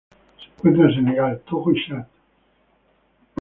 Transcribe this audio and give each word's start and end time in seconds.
Se 0.39 0.47
encuentra 0.57 0.85
en 0.89 0.95
Senegal, 0.95 1.43
Togo 1.45 1.71
y 1.73 1.85
Chad. 1.85 2.07